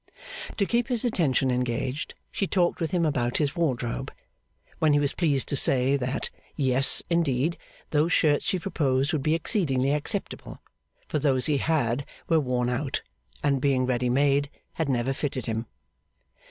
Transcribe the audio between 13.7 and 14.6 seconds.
ready made,